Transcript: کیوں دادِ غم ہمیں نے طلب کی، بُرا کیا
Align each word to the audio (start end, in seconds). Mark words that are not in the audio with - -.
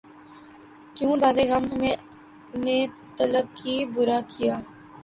کیوں 0.95 1.15
دادِ 1.21 1.37
غم 1.49 1.63
ہمیں 1.71 1.97
نے 2.63 2.77
طلب 3.17 3.45
کی، 3.57 3.75
بُرا 3.93 4.19
کیا 4.31 4.55